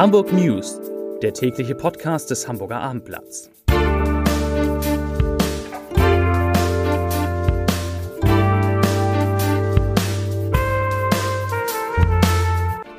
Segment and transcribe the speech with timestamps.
[0.00, 0.80] Hamburg News,
[1.20, 3.50] der tägliche Podcast des Hamburger Abendblatts.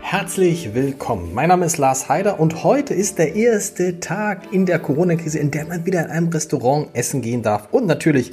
[0.01, 1.33] Herzlich willkommen.
[1.33, 5.49] Mein Name ist Lars Heider und heute ist der erste Tag in der Corona-Krise, in
[5.49, 7.69] der man wieder in einem Restaurant essen gehen darf.
[7.71, 8.31] Und natürlich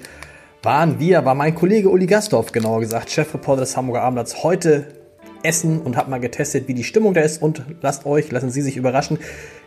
[0.63, 4.98] waren wir, war mein Kollege Uli Gastorf, genauer gesagt, Chefreporter des Hamburger Abendblatts, heute
[5.43, 7.43] essen und habe mal getestet, wie die Stimmung da ist.
[7.43, 9.19] Und lasst euch, lassen Sie sich überraschen,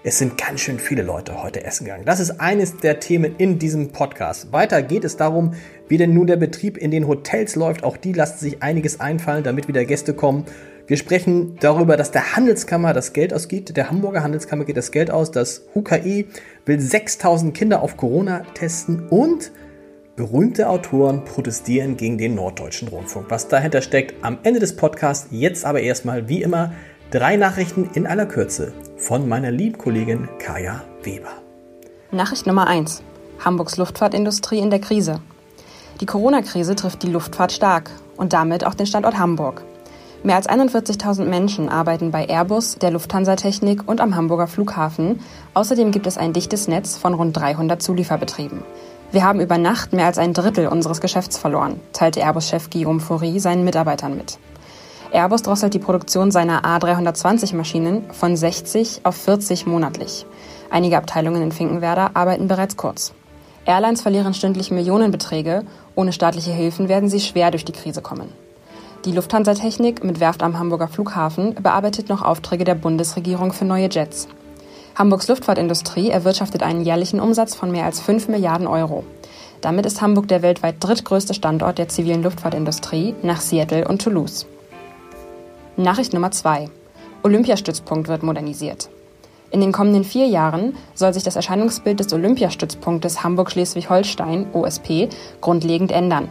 [0.03, 2.05] es sind ganz schön viele Leute heute essen gegangen.
[2.05, 4.51] Das ist eines der Themen in diesem Podcast.
[4.51, 5.53] Weiter geht es darum,
[5.87, 7.83] wie denn nun der Betrieb in den Hotels läuft.
[7.83, 10.45] Auch die lassen sich einiges einfallen, damit wieder Gäste kommen.
[10.87, 13.77] Wir sprechen darüber, dass der Handelskammer das Geld ausgibt.
[13.77, 15.31] Der Hamburger Handelskammer geht das Geld aus.
[15.31, 16.27] Das UKI
[16.65, 19.51] will 6000 Kinder auf Corona testen und
[20.17, 23.27] Berühmte Autoren protestieren gegen den Norddeutschen Rundfunk.
[23.29, 25.27] Was dahinter steckt, am Ende des Podcasts.
[25.31, 26.73] Jetzt aber erstmal, wie immer,
[27.11, 31.31] drei Nachrichten in aller Kürze von meiner lieben Kollegin Kaya Weber.
[32.11, 33.01] Nachricht Nummer 1.
[33.39, 35.21] Hamburgs Luftfahrtindustrie in der Krise.
[36.01, 39.63] Die Corona-Krise trifft die Luftfahrt stark und damit auch den Standort Hamburg.
[40.23, 45.21] Mehr als 41.000 Menschen arbeiten bei Airbus, der Lufthansa Technik und am Hamburger Flughafen.
[45.53, 48.61] Außerdem gibt es ein dichtes Netz von rund 300 Zulieferbetrieben.
[49.11, 53.39] Wir haben über Nacht mehr als ein Drittel unseres Geschäfts verloren, teilte Airbus-Chef Guillaume Faury
[53.39, 54.39] seinen Mitarbeitern mit.
[55.11, 60.25] Airbus drosselt die Produktion seiner A320-Maschinen von 60 auf 40 monatlich.
[60.69, 63.11] Einige Abteilungen in Finkenwerder arbeiten bereits kurz.
[63.65, 65.65] Airlines verlieren stündlich Millionenbeträge.
[65.95, 68.29] Ohne staatliche Hilfen werden sie schwer durch die Krise kommen.
[69.03, 73.89] Die Lufthansa Technik mit Werft am Hamburger Flughafen bearbeitet noch Aufträge der Bundesregierung für neue
[73.89, 74.29] Jets.
[75.01, 79.03] Hamburgs Luftfahrtindustrie erwirtschaftet einen jährlichen Umsatz von mehr als 5 Milliarden Euro.
[79.59, 84.45] Damit ist Hamburg der weltweit drittgrößte Standort der zivilen Luftfahrtindustrie nach Seattle und Toulouse.
[85.75, 86.69] Nachricht Nummer 2.
[87.23, 88.91] Olympiastützpunkt wird modernisiert.
[89.49, 95.09] In den kommenden vier Jahren soll sich das Erscheinungsbild des Olympiastützpunktes Hamburg-Schleswig-Holstein, OSP,
[95.41, 96.29] grundlegend ändern.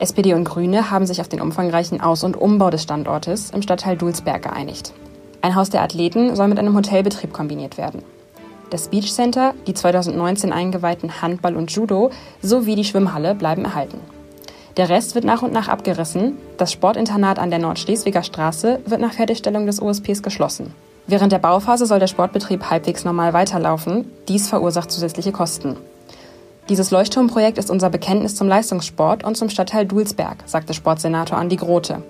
[0.00, 3.96] SPD und Grüne haben sich auf den umfangreichen Aus- und Umbau des Standortes im Stadtteil
[3.96, 4.92] Dulsberg geeinigt.
[5.42, 8.02] Ein Haus der Athleten soll mit einem Hotelbetrieb kombiniert werden.
[8.70, 12.10] Das Beach Center, die 2019 eingeweihten Handball und Judo
[12.40, 13.98] sowie die Schwimmhalle bleiben erhalten.
[14.76, 16.38] Der Rest wird nach und nach abgerissen.
[16.56, 20.72] Das Sportinternat an der Nordschleswiger Straße wird nach Fertigstellung des OSPs geschlossen.
[21.08, 24.10] Während der Bauphase soll der Sportbetrieb halbwegs normal weiterlaufen.
[24.28, 25.76] Dies verursacht zusätzliche Kosten.
[26.68, 32.02] Dieses Leuchtturmprojekt ist unser Bekenntnis zum Leistungssport und zum Stadtteil Dulsberg, sagte Sportsenator Andi Grote.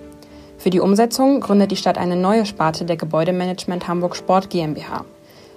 [0.63, 5.05] Für die Umsetzung gründet die Stadt eine neue Sparte der Gebäudemanagement Hamburg Sport GmbH.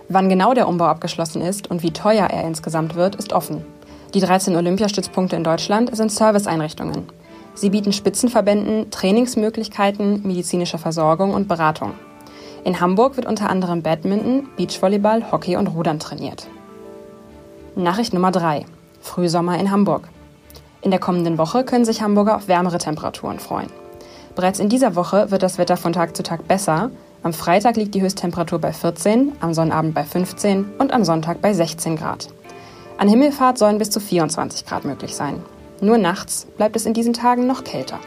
[0.10, 3.64] Wann genau der Umbau abgeschlossen ist und wie teuer er insgesamt wird, ist offen.
[4.16, 7.04] Die 13 Olympiastützpunkte in Deutschland sind Serviceeinrichtungen.
[7.54, 11.92] Sie bieten Spitzenverbänden Trainingsmöglichkeiten, medizinische Versorgung und Beratung.
[12.64, 16.48] In Hamburg wird unter anderem Badminton, Beachvolleyball, Hockey und Rudern trainiert.
[17.76, 18.66] Nachricht Nummer 3.
[19.02, 20.10] Frühsommer in Hamburg.
[20.82, 23.85] In der kommenden Woche können sich Hamburger auf wärmere Temperaturen freuen.
[24.36, 26.92] Bereits in dieser Woche wird das Wetter von Tag zu Tag besser.
[27.24, 31.54] Am Freitag liegt die Höchsttemperatur bei 14, am Sonnabend bei 15 und am Sonntag bei
[31.54, 32.28] 16 Grad.
[32.98, 35.42] An Himmelfahrt sollen bis zu 24 Grad möglich sein.
[35.80, 38.00] Nur nachts bleibt es in diesen Tagen noch kälter.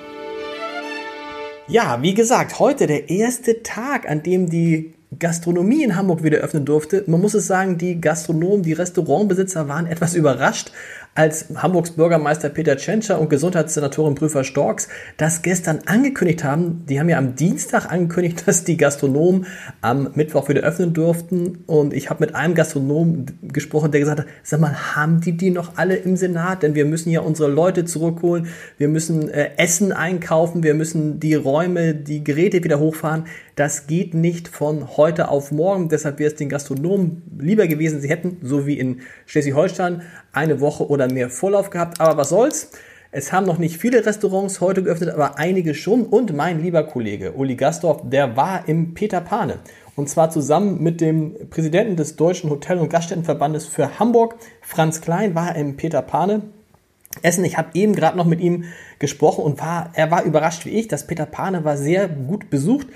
[1.66, 6.66] Ja, wie gesagt, heute der erste Tag, an dem die Gastronomie in Hamburg wieder öffnen
[6.66, 7.04] durfte.
[7.06, 10.72] Man muss es sagen, die Gastronomen, die Restaurantbesitzer waren etwas überrascht,
[11.18, 14.86] als Hamburgs Bürgermeister Peter Tschentscher und Gesundheitssenatorin Prüfer Storks
[15.16, 16.86] das gestern angekündigt haben.
[16.88, 19.46] Die haben ja am Dienstag angekündigt, dass die Gastronomen
[19.80, 21.64] am Mittwoch wieder öffnen durften.
[21.66, 25.50] Und ich habe mit einem Gastronom gesprochen, der gesagt hat, sag mal, haben die die
[25.50, 26.62] noch alle im Senat?
[26.62, 28.46] Denn wir müssen ja unsere Leute zurückholen.
[28.76, 30.62] Wir müssen äh, Essen einkaufen.
[30.62, 33.24] Wir müssen die Räume, die Geräte wieder hochfahren.
[33.58, 35.88] Das geht nicht von heute auf morgen.
[35.88, 40.88] Deshalb wäre es den Gastronomen lieber gewesen, sie hätten, so wie in Schleswig-Holstein, eine Woche
[40.88, 42.00] oder mehr Vorlauf gehabt.
[42.00, 42.70] Aber was soll's?
[43.10, 46.04] Es haben noch nicht viele Restaurants heute geöffnet, aber einige schon.
[46.04, 49.58] Und mein lieber Kollege Uli Gastorf, der war im Peter Pane.
[49.96, 55.34] Und zwar zusammen mit dem Präsidenten des Deutschen Hotel- und Gaststättenverbandes für Hamburg, Franz Klein,
[55.34, 56.42] war im Peter Pane.
[57.22, 57.44] Essen.
[57.44, 58.66] Ich habe eben gerade noch mit ihm
[59.00, 60.86] gesprochen und war, er war überrascht wie ich.
[60.86, 62.86] Das Peter Pane war sehr gut besucht.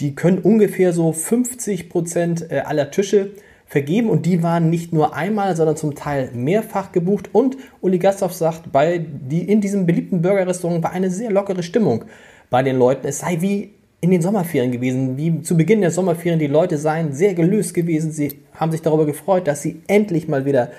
[0.00, 3.30] Die können ungefähr so 50 Prozent äh, aller Tische
[3.66, 7.30] vergeben und die waren nicht nur einmal, sondern zum Teil mehrfach gebucht.
[7.32, 12.04] Und Uli Gasthoff sagt, bei die, in diesem beliebten Burgerrestaurant war eine sehr lockere Stimmung
[12.50, 13.06] bei den Leuten.
[13.06, 13.70] Es sei wie
[14.00, 16.40] in den Sommerferien gewesen, wie zu Beginn der Sommerferien.
[16.40, 18.10] Die Leute seien sehr gelöst gewesen.
[18.10, 20.70] Sie haben sich darüber gefreut, dass sie endlich mal wieder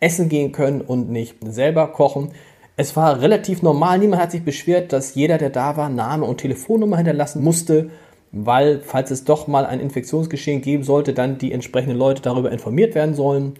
[0.00, 2.30] essen gehen können und nicht selber kochen.
[2.76, 3.98] Es war relativ normal.
[3.98, 7.90] Niemand hat sich beschwert, dass jeder, der da war, Name und Telefonnummer hinterlassen musste
[8.32, 12.94] weil, falls es doch mal ein Infektionsgeschehen geben sollte, dann die entsprechenden Leute darüber informiert
[12.94, 13.54] werden sollen.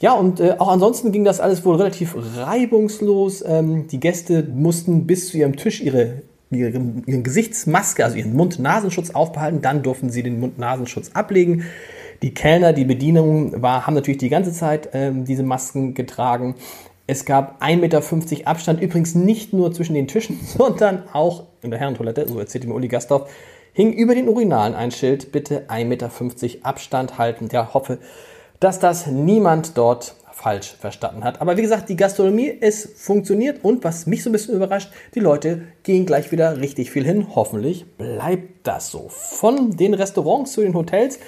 [0.00, 3.44] Ja, und äh, auch ansonsten ging das alles wohl relativ reibungslos.
[3.46, 9.10] Ähm, die Gäste mussten bis zu ihrem Tisch ihre, ihre, ihre Gesichtsmaske, also ihren Mund-Nasenschutz
[9.10, 9.62] aufbehalten.
[9.62, 11.64] Dann durften sie den Mund-Nasenschutz ablegen.
[12.22, 16.54] Die Kellner, die Bedienung war, haben natürlich die ganze Zeit ähm, diese Masken getragen.
[17.06, 21.80] Es gab 1,50 Meter Abstand, übrigens nicht nur zwischen den Tischen, sondern auch in der
[21.80, 23.30] Herrentoilette, so erzählte mir Uli Gastorf,
[23.74, 26.10] hing über den Urinalen ein Schild, bitte 1,50 Meter
[26.62, 27.48] Abstand halten.
[27.52, 27.98] Ja, hoffe,
[28.60, 31.40] dass das niemand dort falsch verstanden hat.
[31.40, 35.20] Aber wie gesagt, die Gastronomie, es funktioniert und was mich so ein bisschen überrascht, die
[35.20, 37.28] Leute gehen gleich wieder richtig viel hin.
[37.34, 39.08] Hoffentlich bleibt das so.
[39.08, 41.18] Von den Restaurants zu den Hotels,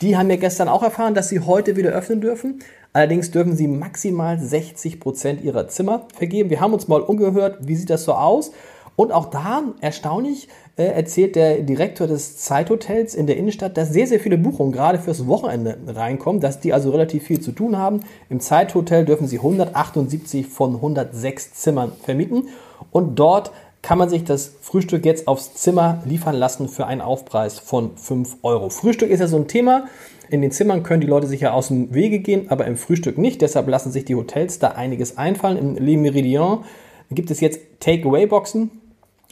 [0.00, 2.60] die haben ja gestern auch erfahren, dass sie heute wieder öffnen dürfen.
[2.92, 6.50] Allerdings dürfen sie maximal 60 Prozent ihrer Zimmer vergeben.
[6.50, 8.52] Wir haben uns mal umgehört, wie sieht das so aus?
[8.96, 14.06] Und auch da, erstaunlich, äh, erzählt der Direktor des Zeithotels in der Innenstadt, dass sehr,
[14.06, 18.00] sehr viele Buchungen gerade fürs Wochenende reinkommen, dass die also relativ viel zu tun haben.
[18.30, 22.48] Im Zeithotel dürfen sie 178 von 106 Zimmern vermieten
[22.90, 23.52] und dort
[23.82, 28.38] kann man sich das Frühstück jetzt aufs Zimmer liefern lassen für einen Aufpreis von 5
[28.42, 28.70] Euro.
[28.70, 29.86] Frühstück ist ja so ein Thema.
[30.28, 33.42] In den Zimmern können die Leute sicher aus dem Wege gehen, aber im Frühstück nicht.
[33.42, 35.56] Deshalb lassen sich die Hotels da einiges einfallen.
[35.56, 36.64] Im Le Méridien
[37.10, 38.70] gibt es jetzt Takeaway-Boxen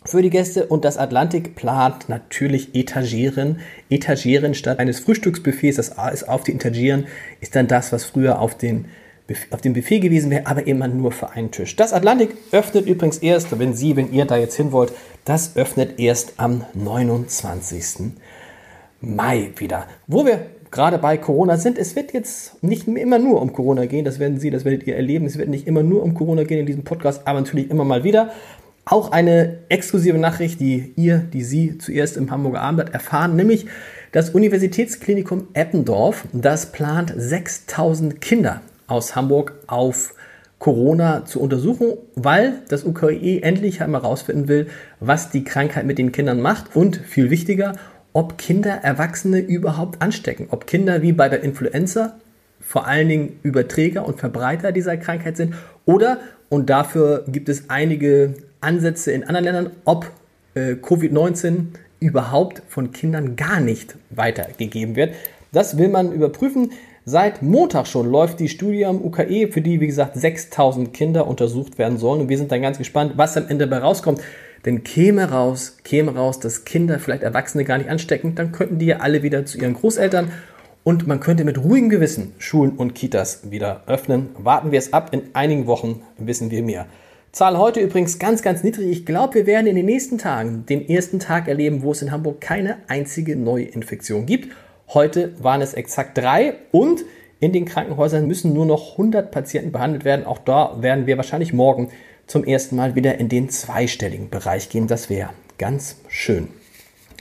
[0.04, 3.60] für die Gäste und das Atlantik plant natürlich Etagieren.
[3.88, 7.06] Etagieren statt eines Frühstücksbuffets, das ist auf die Etagieren,
[7.40, 8.84] ist dann das, was früher auf, den,
[9.50, 11.74] auf dem Buffet gewesen wäre, aber immer nur für einen Tisch.
[11.76, 14.92] Das Atlantik öffnet übrigens erst, wenn Sie, wenn ihr da jetzt hin wollt,
[15.24, 18.12] das öffnet erst am 29.
[19.00, 19.86] Mai wieder.
[20.06, 21.78] Wo wir gerade bei Corona sind.
[21.78, 24.96] Es wird jetzt nicht immer nur um Corona gehen, das werden Sie, das werdet ihr
[24.96, 25.24] erleben.
[25.24, 28.02] Es wird nicht immer nur um Corona gehen in diesem Podcast, aber natürlich immer mal
[28.02, 28.32] wieder.
[28.86, 33.66] Auch eine exklusive Nachricht, die ihr, die Sie zuerst im Hamburger Abendblatt erfahren, nämlich
[34.12, 40.14] das Universitätsklinikum Eppendorf, das plant 6000 Kinder aus Hamburg auf
[40.58, 44.68] Corona zu untersuchen, weil das UKE endlich einmal herausfinden will,
[45.00, 47.76] was die Krankheit mit den Kindern macht und viel wichtiger,
[48.12, 52.16] ob Kinder Erwachsene überhaupt anstecken, ob Kinder wie bei der Influenza
[52.66, 56.18] vor allen Dingen Überträger und Verbreiter dieser Krankheit sind oder,
[56.48, 60.10] und dafür gibt es einige Ansätze in anderen Ländern, ob
[60.54, 61.66] äh, Covid-19
[62.00, 65.14] überhaupt von Kindern gar nicht weitergegeben wird.
[65.52, 66.70] Das will man überprüfen.
[67.06, 71.78] Seit Montag schon läuft die Studie am UKE, für die, wie gesagt, 6000 Kinder untersucht
[71.78, 72.22] werden sollen.
[72.22, 74.20] Und wir sind dann ganz gespannt, was am Ende dabei rauskommt.
[74.64, 78.86] Denn käme raus, käme raus, dass Kinder, vielleicht Erwachsene gar nicht anstecken, dann könnten die
[78.86, 80.30] ja alle wieder zu ihren Großeltern
[80.84, 84.28] und man könnte mit ruhigem Gewissen Schulen und Kitas wieder öffnen.
[84.38, 86.86] Warten wir es ab, in einigen Wochen wissen wir mehr.
[87.32, 88.88] Zahl heute übrigens ganz, ganz niedrig.
[88.90, 92.12] Ich glaube, wir werden in den nächsten Tagen den ersten Tag erleben, wo es in
[92.12, 94.54] Hamburg keine einzige Neuinfektion gibt.
[94.92, 97.04] Heute waren es exakt drei und
[97.40, 100.26] in den Krankenhäusern müssen nur noch 100 Patienten behandelt werden.
[100.26, 101.88] Auch da werden wir wahrscheinlich morgen
[102.26, 104.86] zum ersten Mal wieder in den zweistelligen Bereich gehen.
[104.86, 106.48] Das wäre ganz schön.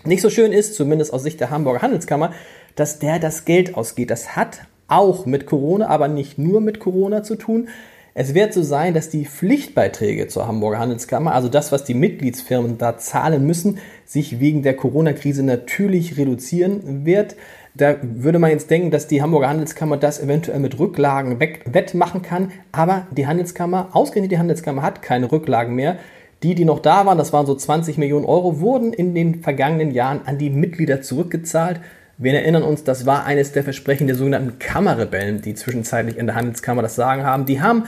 [0.05, 2.33] Nicht so schön ist, zumindest aus Sicht der Hamburger Handelskammer,
[2.75, 4.09] dass der das Geld ausgeht.
[4.09, 7.67] Das hat auch mit Corona, aber nicht nur mit Corona zu tun.
[8.15, 12.77] Es wird so sein, dass die Pflichtbeiträge zur Hamburger Handelskammer, also das, was die Mitgliedsfirmen
[12.77, 17.35] da zahlen müssen, sich wegen der Corona-Krise natürlich reduzieren wird.
[17.73, 22.51] Da würde man jetzt denken, dass die Hamburger Handelskammer das eventuell mit Rücklagen wettmachen kann.
[22.71, 25.97] Aber die Handelskammer, ausgerechnet die Handelskammer, hat keine Rücklagen mehr.
[26.43, 29.89] Die, die noch da waren, das waren so 20 Millionen Euro, wurden in den vergangenen
[29.89, 31.79] Jahren an die Mitglieder zurückgezahlt.
[32.23, 36.35] Wir erinnern uns, das war eines der Versprechen der sogenannten Kammerrebellen, die zwischenzeitlich in der
[36.35, 37.45] Handelskammer das Sagen haben.
[37.45, 37.83] Die haben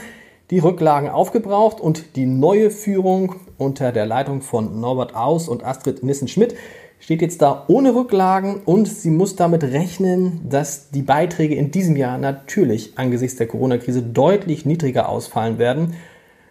[0.50, 6.02] die Rücklagen aufgebraucht und die neue Führung unter der Leitung von Norbert Aus und Astrid
[6.02, 6.54] Nissen-Schmidt
[7.00, 11.96] steht jetzt da ohne Rücklagen und sie muss damit rechnen, dass die Beiträge in diesem
[11.96, 15.94] Jahr natürlich angesichts der Corona-Krise deutlich niedriger ausfallen werden.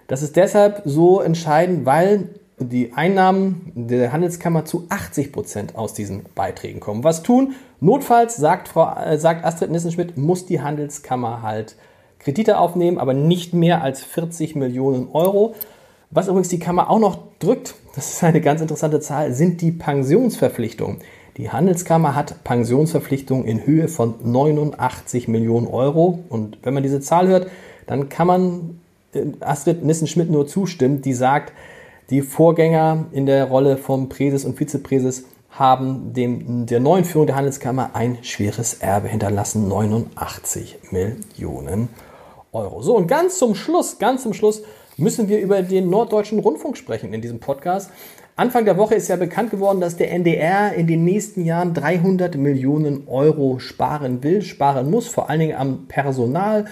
[0.08, 6.24] Das ist deshalb so entscheidend, weil die Einnahmen der Handelskammer zu 80 Prozent aus diesen
[6.36, 7.04] Beiträgen kommen.
[7.04, 7.56] Was tun?
[7.82, 11.76] Notfalls, sagt, Frau, äh, sagt Astrid Nissenschmidt, muss die Handelskammer halt
[12.20, 15.54] Kredite aufnehmen, aber nicht mehr als 40 Millionen Euro.
[16.12, 19.72] Was übrigens die Kammer auch noch drückt, das ist eine ganz interessante Zahl, sind die
[19.72, 21.00] Pensionsverpflichtungen.
[21.38, 26.24] Die Handelskammer hat Pensionsverpflichtungen in Höhe von 89 Millionen Euro.
[26.30, 27.48] Und wenn man diese Zahl hört,
[27.86, 28.80] dann kann man
[29.14, 31.52] äh, Astrid Nissen-Schmidt nur zustimmen, die sagt,
[32.10, 37.36] die Vorgänger in der Rolle vom Präses und Vizepräses haben dem, der neuen Führung der
[37.38, 41.90] Handelskammer ein schweres Erbe hinterlassen, 89 Millionen
[42.52, 42.82] Euro.
[42.82, 44.64] So, und ganz zum Schluss, ganz zum Schluss
[44.98, 47.90] müssen wir über den Norddeutschen Rundfunk sprechen in diesem Podcast.
[48.38, 52.36] Anfang der Woche ist ja bekannt geworden, dass der NDR in den nächsten Jahren 300
[52.36, 56.66] Millionen Euro sparen will, sparen muss, vor allen Dingen am Personal.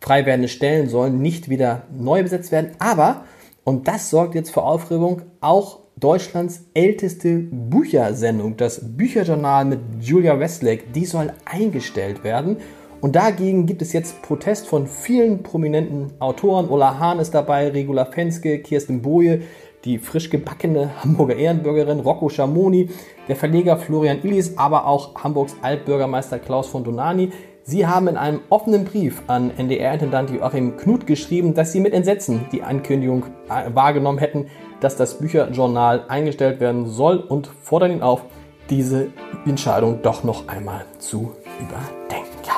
[0.00, 2.72] Frei werdende Stellen sollen nicht wieder neu besetzt werden.
[2.80, 3.24] Aber,
[3.64, 10.84] und das sorgt jetzt für Aufregung, auch Deutschlands älteste Büchersendung, das Bücherjournal mit Julia Westlake,
[10.94, 12.58] die soll eingestellt werden.
[13.00, 16.68] Und dagegen gibt es jetzt Protest von vielen prominenten Autoren.
[16.68, 19.42] Ola Hahn ist dabei, Regula Fenske, Kirsten Boje,
[19.84, 22.88] die frisch gebackene Hamburger Ehrenbürgerin Rocco Schamoni,
[23.28, 27.30] der Verleger Florian Illis, aber auch Hamburgs Altbürgermeister Klaus von Donani.
[27.66, 32.44] Sie haben in einem offenen Brief an NDR-Intendant Joachim Knut geschrieben, dass sie mit Entsetzen
[32.52, 34.48] die Ankündigung äh, wahrgenommen hätten,
[34.80, 38.20] dass das Bücherjournal eingestellt werden soll und fordern ihn auf,
[38.68, 39.08] diese
[39.46, 42.38] Entscheidung doch noch einmal zu überdenken.
[42.46, 42.54] Ja.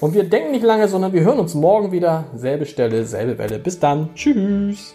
[0.00, 2.26] Und wir denken nicht lange, sondern wir hören uns morgen wieder.
[2.36, 3.58] Selbe Stelle, selbe Welle.
[3.58, 4.10] Bis dann.
[4.14, 4.94] Tschüss.